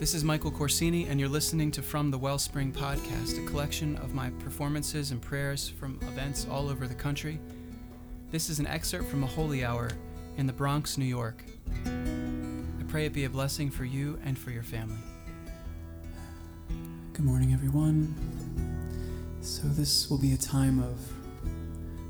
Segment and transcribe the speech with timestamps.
[0.00, 4.14] This is Michael Corsini, and you're listening to From the Wellspring podcast, a collection of
[4.14, 7.38] my performances and prayers from events all over the country.
[8.30, 9.90] This is an excerpt from a holy hour
[10.38, 11.44] in the Bronx, New York.
[11.84, 14.96] I pray it be a blessing for you and for your family.
[17.12, 18.14] Good morning, everyone.
[19.42, 20.98] So, this will be a time of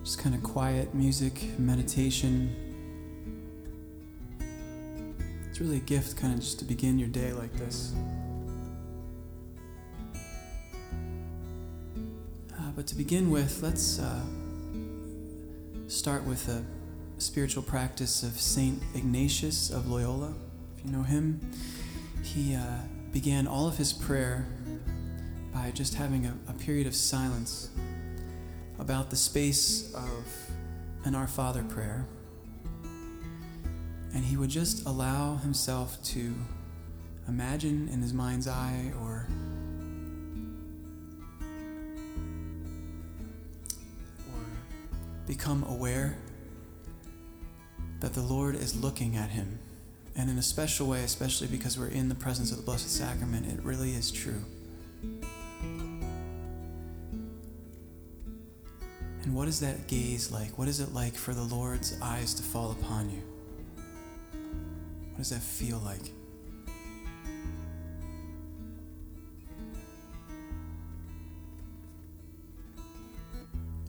[0.05, 2.70] just kind of quiet music, meditation.
[5.61, 7.93] It's really a gift, kind of just to begin your day like this.
[12.59, 14.23] Uh, but to begin with, let's uh,
[15.87, 16.65] start with a
[17.21, 20.33] spiritual practice of Saint Ignatius of Loyola.
[20.79, 21.53] If you know him,
[22.23, 22.63] he uh,
[23.13, 24.47] began all of his prayer
[25.53, 27.69] by just having a, a period of silence
[28.79, 30.27] about the space of
[31.05, 32.07] an Our Father prayer.
[34.13, 36.35] And he would just allow himself to
[37.29, 39.27] imagine in his mind's eye or
[45.27, 46.17] become aware
[48.01, 49.61] that the Lord is looking at him.
[50.17, 53.47] And in a special way, especially because we're in the presence of the Blessed Sacrament,
[53.47, 54.45] it really is true.
[59.23, 60.59] And what is that gaze like?
[60.59, 63.30] What is it like for the Lord's eyes to fall upon you?
[65.21, 66.01] What does that feel like?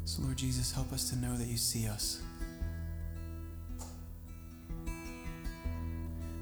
[0.04, 2.22] So, Lord Jesus, help us to know that you see us.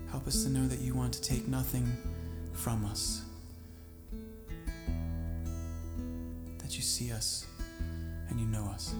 [0.09, 1.95] Help us to know that you want to take nothing
[2.53, 3.21] from us,
[6.57, 7.45] that you see us
[8.27, 8.95] and you know us.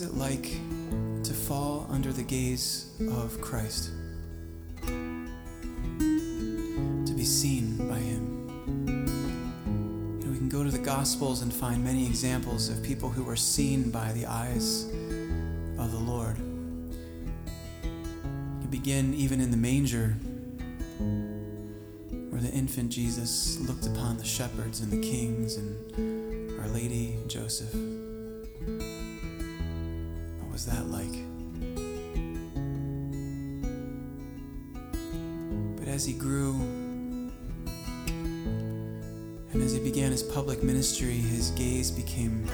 [0.00, 0.52] Is it like
[1.24, 3.90] to fall under the gaze of Christ?
[4.86, 4.92] To
[7.16, 8.46] be seen by Him?
[10.20, 13.24] You know, we can go to the Gospels and find many examples of people who
[13.24, 14.84] were seen by the eyes
[15.80, 16.38] of the Lord.
[17.82, 20.14] You begin even in the manger,
[22.30, 27.74] where the infant Jesus looked upon the shepherds and the kings and Our Lady Joseph.
[30.58, 31.14] Was that like?
[35.78, 36.54] But as he grew,
[39.52, 42.44] and as he began his public ministry, his gaze became,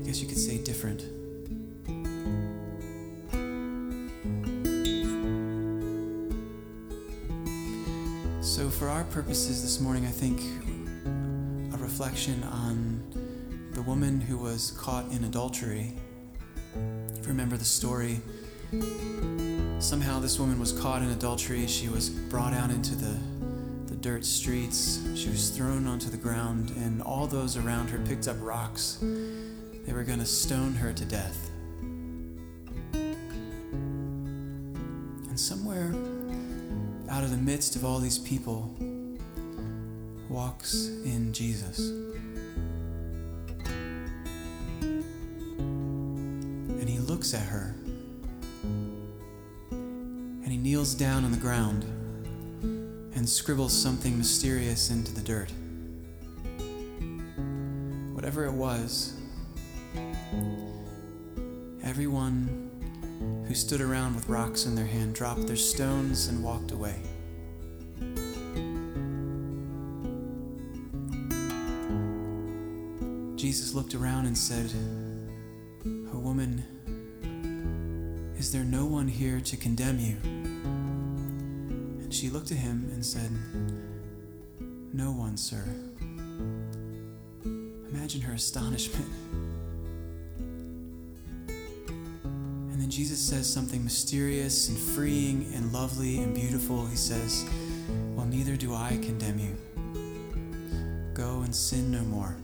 [0.00, 1.02] I guess you could say, different.
[8.42, 10.40] So, for our purposes this morning, I think
[11.74, 13.01] a reflection on
[13.82, 15.92] the woman who was caught in adultery.
[17.14, 18.20] If you remember the story,
[19.80, 21.66] somehow this woman was caught in adultery.
[21.66, 23.18] She was brought out into the
[23.96, 25.00] dirt streets.
[25.14, 28.98] She was thrown onto the ground, and all those around her picked up rocks.
[29.00, 31.50] They were going to stone her to death.
[35.28, 35.92] And somewhere
[37.08, 38.74] out of the midst of all these people
[40.28, 42.11] walks in Jesus.
[47.22, 47.76] Looks at her.
[49.70, 51.84] And he kneels down on the ground
[53.14, 55.52] and scribbles something mysterious into the dirt.
[58.12, 59.14] Whatever it was,
[61.84, 66.96] everyone who stood around with rocks in their hand dropped their stones and walked away.
[73.36, 74.72] Jesus looked around and said,
[78.52, 80.14] is there no one here to condemn you?
[82.02, 83.30] And she looked at him and said,
[84.92, 85.64] No one, sir.
[87.46, 89.08] Imagine her astonishment.
[91.48, 96.84] And then Jesus says something mysterious and freeing and lovely and beautiful.
[96.84, 97.46] He says,
[98.14, 99.56] Well, neither do I condemn you.
[101.14, 102.36] Go and sin no more.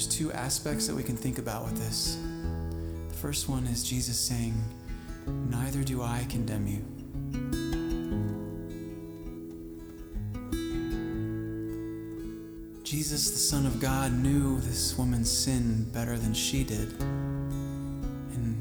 [0.00, 2.16] There's two aspects that we can think about with this.
[3.10, 4.54] The first one is Jesus saying,
[5.26, 6.82] Neither do I condemn you.
[12.82, 16.98] Jesus, the Son of God, knew this woman's sin better than she did.
[16.98, 18.56] And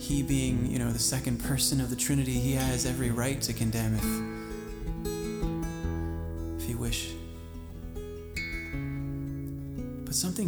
[0.00, 3.52] he being, you know, the second person of the Trinity, he has every right to
[3.52, 4.25] condemn if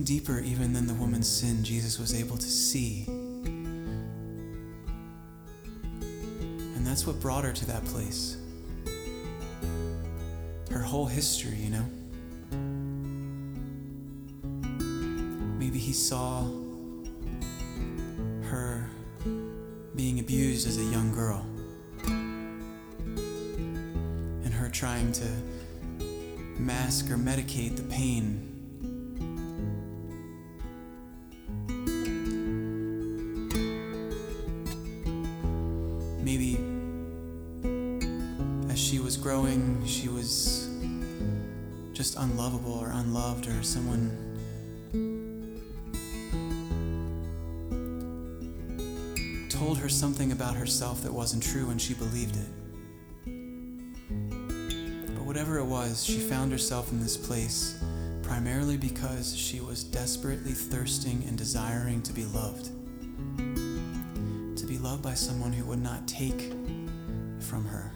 [0.08, 3.04] deeper even than the woman's sin, Jesus was able to see.
[6.66, 8.38] And that's what brought her to that place.
[10.70, 11.84] Her whole history, you know.
[15.58, 16.44] Maybe he saw
[18.44, 18.88] her
[19.94, 21.44] being abused as a young girl.
[24.42, 25.28] And her trying to
[26.58, 28.57] mask or medicate the pain
[42.18, 44.10] unlovable or unloved, or someone
[49.48, 52.48] told her something about herself that wasn't true and she believed it.
[55.14, 57.82] But whatever it was, she found herself in this place
[58.22, 62.70] primarily because she was desperately thirsting and desiring to be loved
[64.58, 66.52] to be loved by someone who would not take
[67.38, 67.92] from her.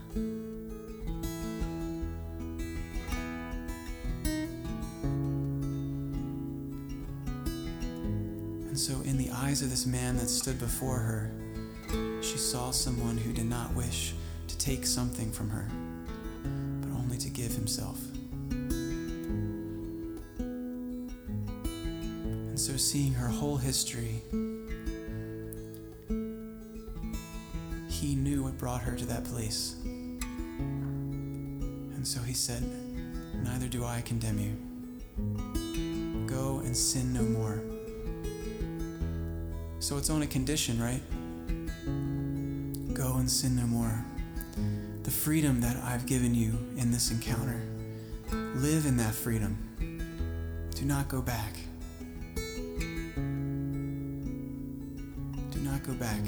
[9.63, 11.31] Of this man that stood before her,
[12.21, 14.15] she saw someone who did not wish
[14.49, 15.69] to take something from her,
[16.81, 18.01] but only to give himself.
[22.49, 24.23] And so, seeing her whole history,
[27.89, 29.77] he knew what brought her to that place.
[31.95, 32.65] And so he said,
[33.45, 34.57] Neither do I condemn you.
[36.27, 37.63] Go and sin no more.
[39.83, 41.03] So it's on a condition, right?
[42.95, 44.05] Go and sin no more.
[45.03, 47.61] The freedom that I've given you in this encounter,
[48.31, 49.59] live in that freedom.
[50.77, 51.57] Do not go back.
[55.51, 56.21] Do not go back.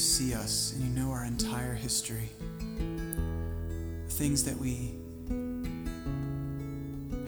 [0.00, 2.30] see us and you know our entire history.
[2.78, 4.94] The things that we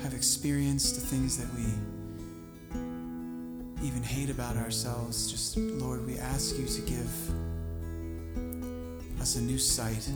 [0.02, 1.67] have experienced, the things that we
[3.87, 7.11] even hate about ourselves, just Lord, we ask you to give
[9.21, 10.09] us a new sight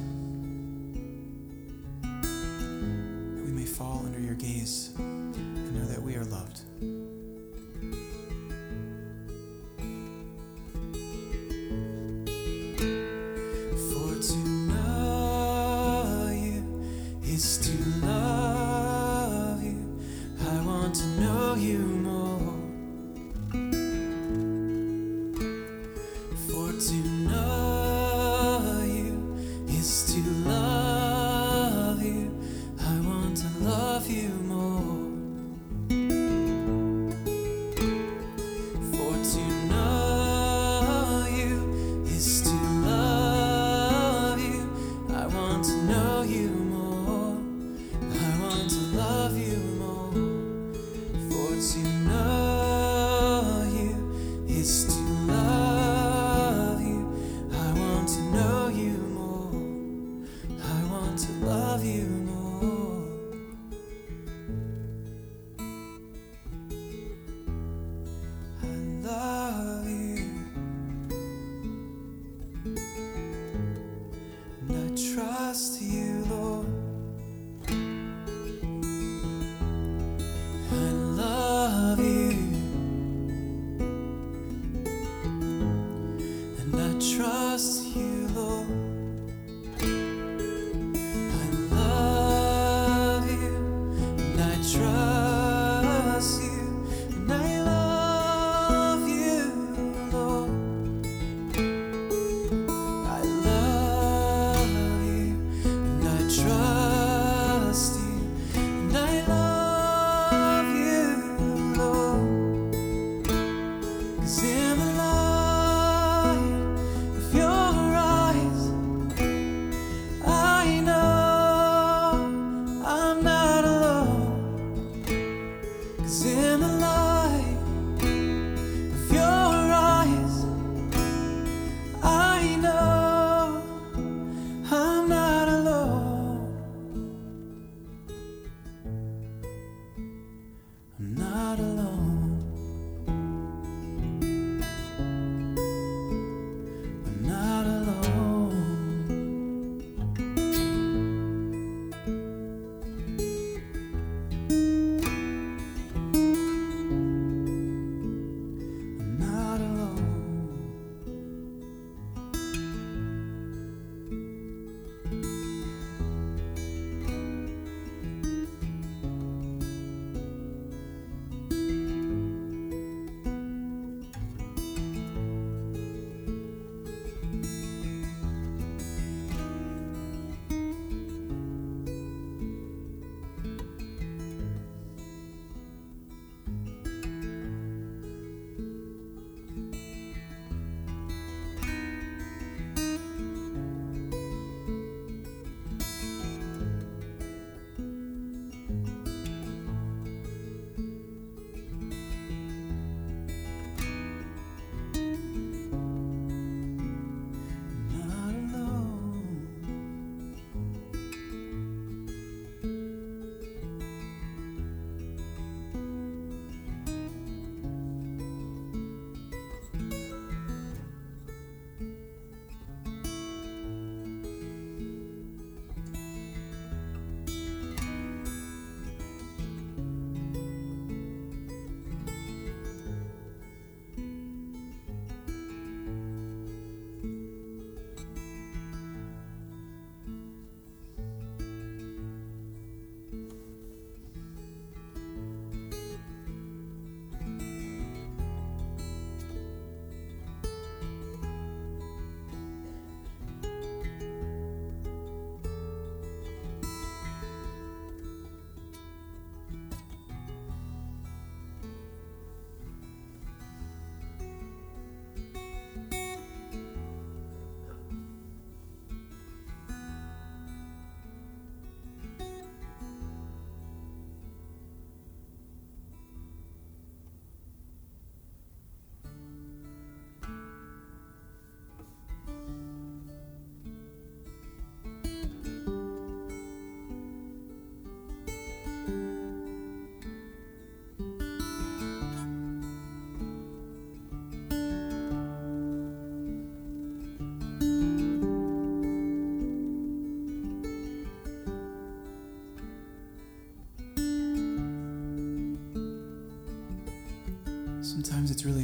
[2.02, 6.60] that we may fall under your gaze and know that we are loved.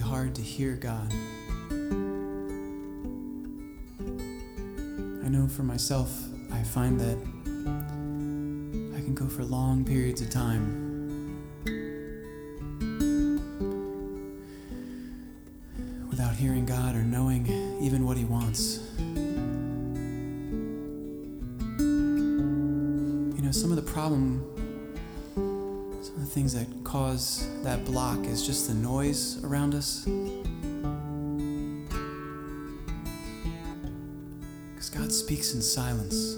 [0.00, 1.12] Hard to hear God.
[5.24, 6.12] I know for myself,
[6.52, 7.16] I find that
[8.96, 10.91] I can go for long periods of time
[28.42, 30.04] is just the noise around us.
[34.70, 36.36] Because God speaks in silence.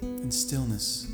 [0.00, 1.08] In stillness.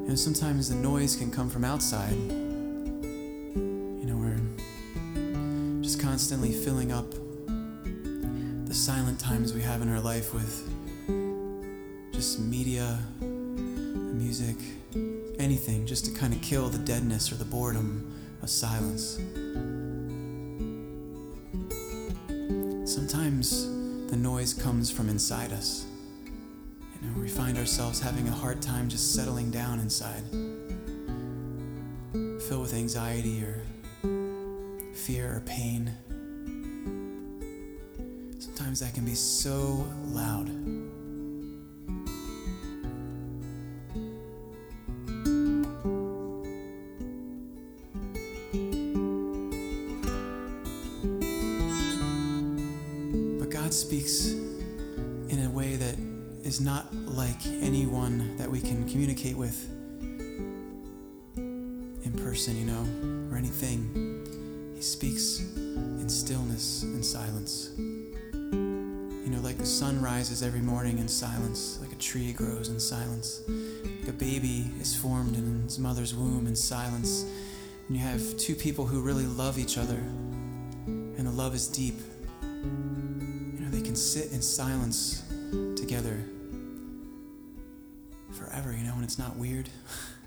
[0.00, 2.16] You know, sometimes the noise can come from outside.
[3.44, 4.40] You know, we're
[5.82, 7.21] just constantly filling up
[9.16, 10.66] the times we have in our life with
[12.12, 14.56] just media, music,
[15.38, 18.10] anything, just to kind of kill the deadness or the boredom
[18.42, 19.16] of silence.
[22.90, 23.66] Sometimes
[24.10, 25.84] the noise comes from inside us.
[27.02, 30.22] Know, we find ourselves having a hard time just settling down inside,
[32.48, 33.60] filled with anxiety or
[34.94, 35.92] fear or pain.
[38.72, 40.81] Sometimes that can be so loud.
[72.12, 77.24] Tree grows in silence, like a baby is formed in its mother's womb in silence.
[77.88, 81.98] And you have two people who really love each other, and the love is deep.
[82.42, 85.22] You know, they can sit in silence
[85.74, 86.22] together
[88.30, 89.70] forever, you know, and it's not weird.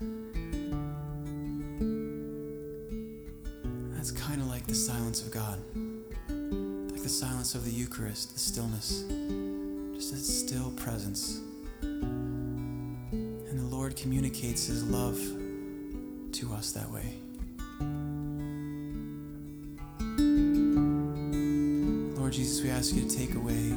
[3.94, 5.60] That's kind of like the silence of God,
[6.90, 9.04] like the silence of the Eucharist, the stillness,
[9.94, 11.42] just that still presence.
[11.82, 15.18] And the Lord communicates His love
[16.32, 17.14] to us that way.
[22.18, 23.72] Lord Jesus, we ask you to take away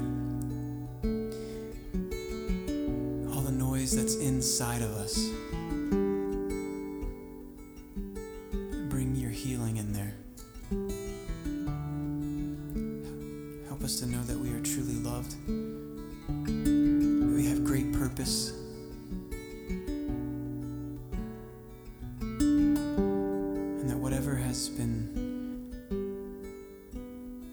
[24.49, 25.69] has been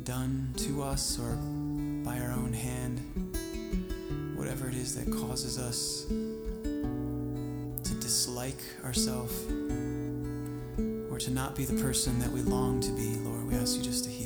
[0.03, 1.37] done to us or
[2.03, 2.99] by our own hand,
[4.35, 9.45] whatever it is that causes us to dislike ourselves
[11.11, 13.83] or to not be the person that we long to be, Lord, we ask you
[13.83, 14.26] just to heal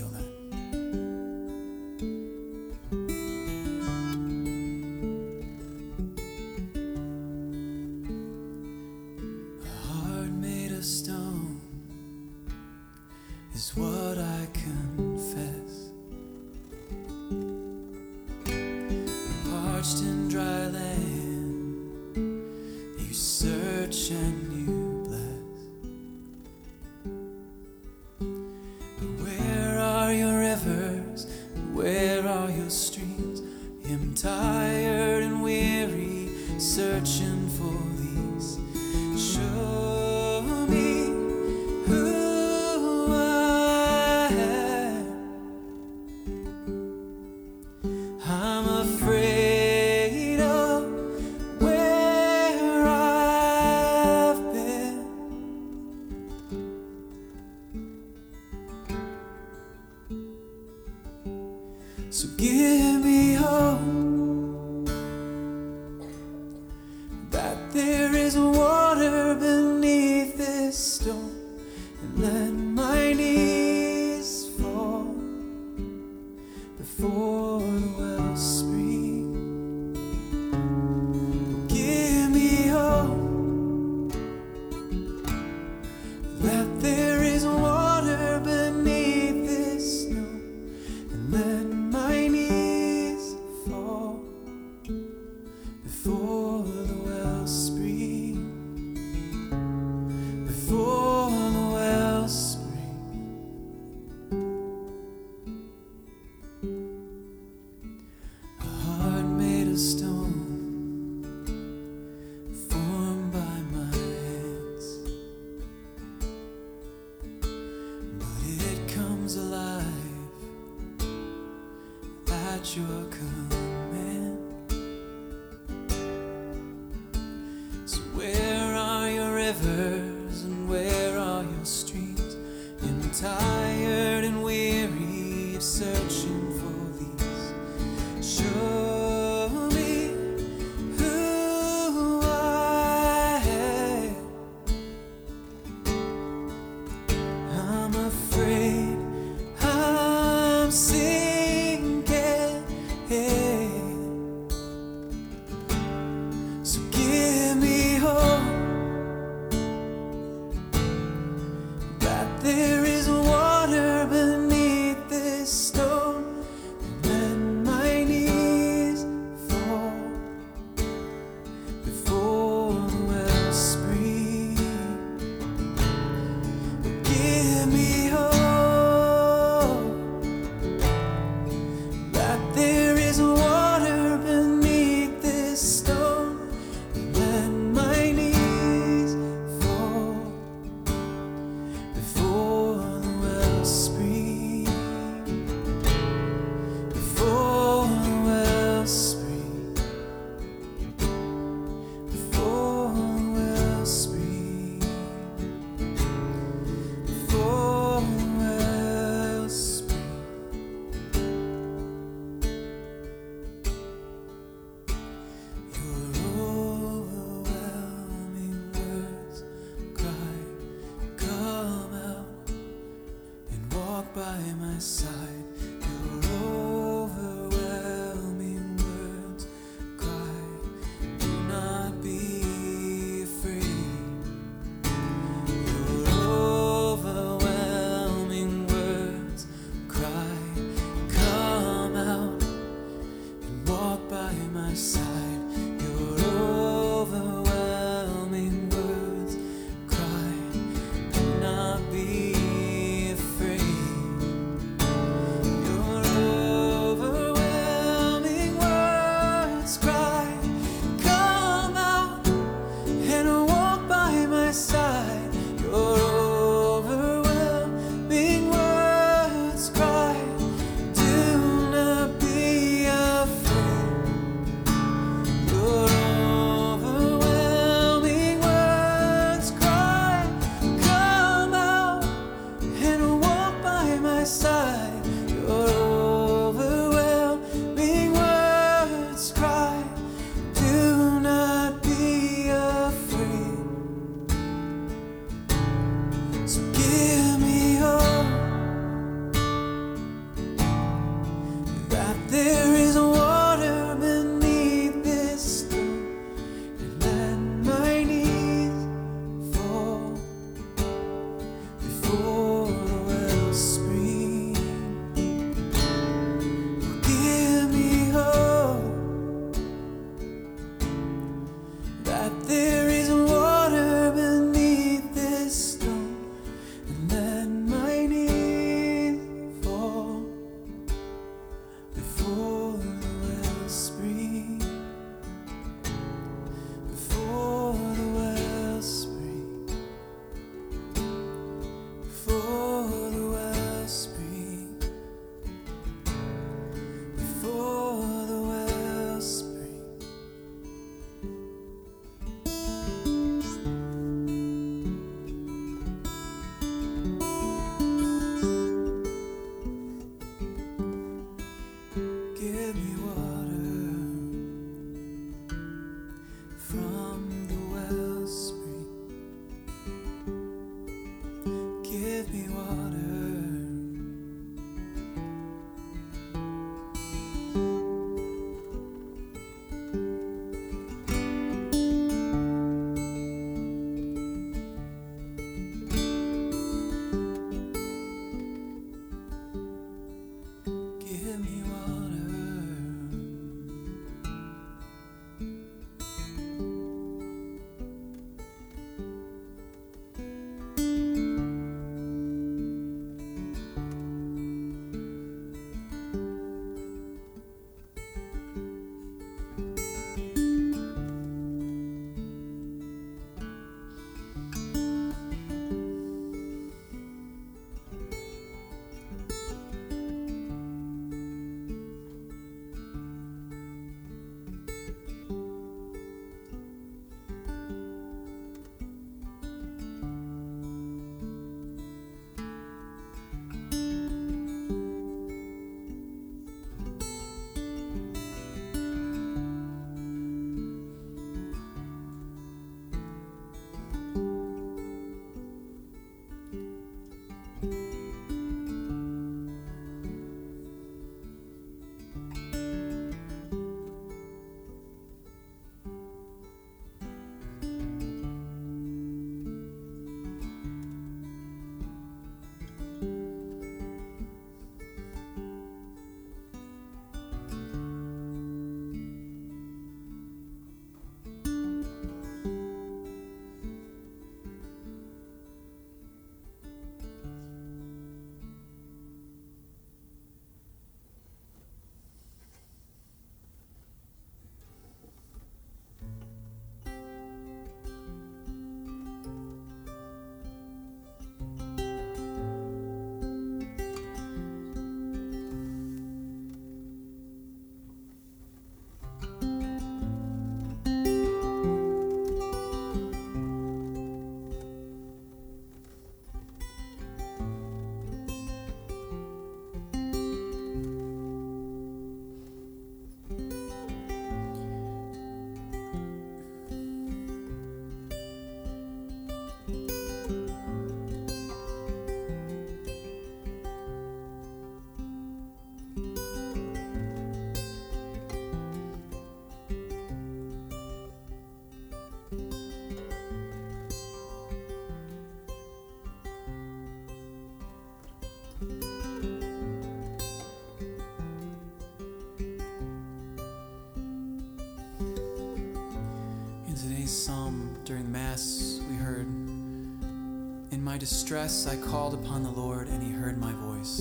[547.91, 553.37] During Mass, we heard, In my distress I called upon the Lord, and He heard
[553.37, 553.99] my voice.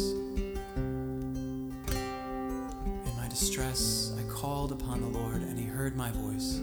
[0.77, 1.73] In
[3.17, 6.61] my distress I called upon the Lord, and He heard my voice.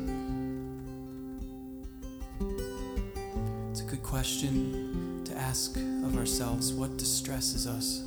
[3.73, 8.05] It's a good question to ask of ourselves what distresses us.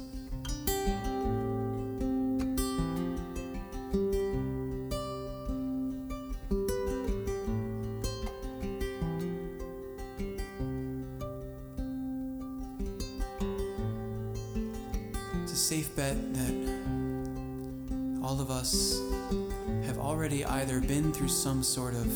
[21.70, 22.08] Sort of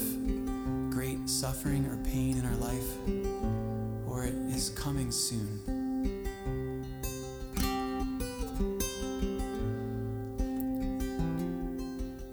[0.89, 2.97] great suffering or pain in our life,
[4.07, 5.59] or it is coming soon.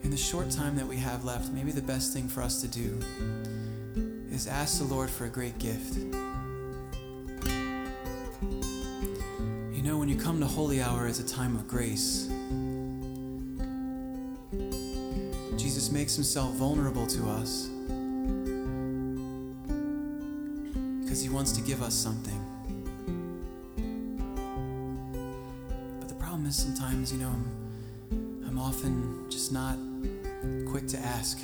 [0.03, 2.69] In the short time that we have left, maybe the best thing for us to
[2.69, 2.99] do
[4.33, 5.99] is ask the Lord for a great gift.
[9.75, 12.31] You know, when you come to Holy Hour as a time of grace,
[15.93, 17.69] Makes himself vulnerable to us
[21.03, 22.41] because he wants to give us something.
[25.99, 29.77] But the problem is sometimes, you know, I'm, I'm often just not
[30.71, 31.39] quick to ask.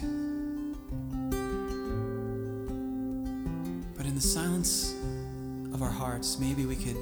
[3.96, 4.94] But in the silence
[5.74, 6.96] of our hearts, maybe we could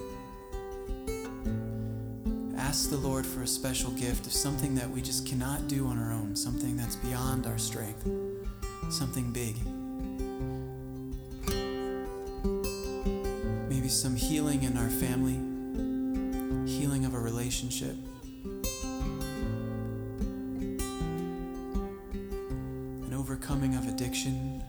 [2.74, 5.96] ask the Lord for a special gift of something that we just cannot do on
[5.96, 8.04] our own, something that's beyond our strength,
[8.90, 9.54] something big.
[13.68, 15.34] Maybe some healing in our family,
[16.68, 17.94] healing of a relationship.
[23.04, 24.64] An overcoming of addiction.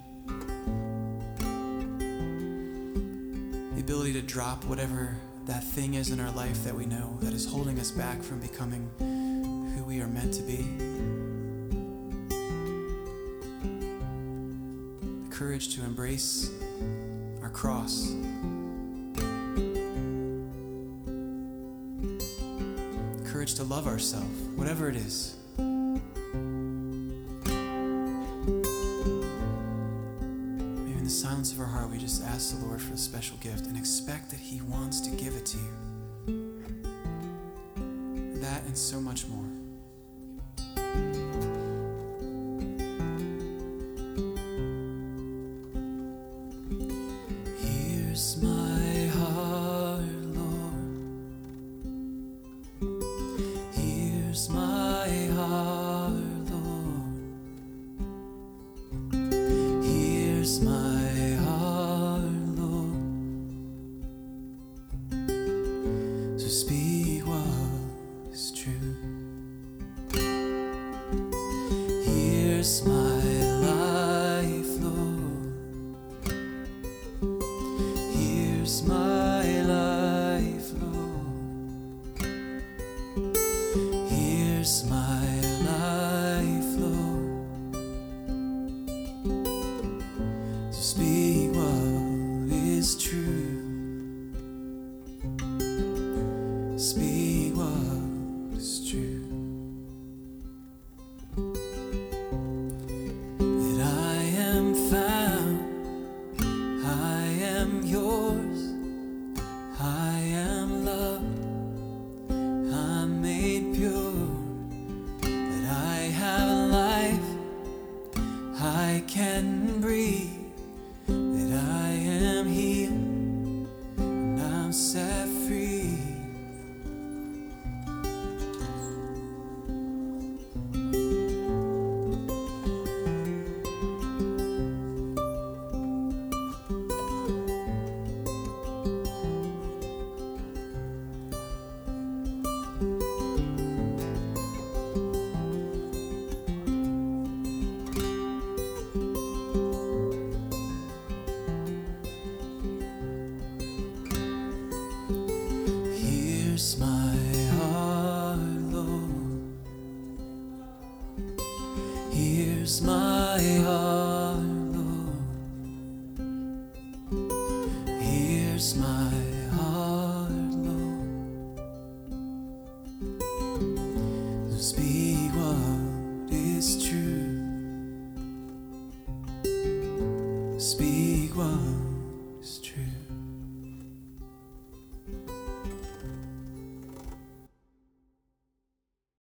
[3.74, 7.34] The ability to drop whatever that thing is in our life that we know that
[7.34, 8.90] is holding us back from becoming
[9.76, 10.66] who we are meant to be.
[15.24, 16.52] The courage to embrace
[17.44, 18.16] our cross.
[21.96, 25.36] The courage to love ourselves, whatever it is.